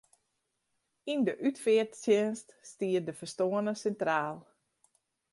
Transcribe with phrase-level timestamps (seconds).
[1.11, 4.37] Yn de útfearttsjinst stiet de ferstoarne sintraal.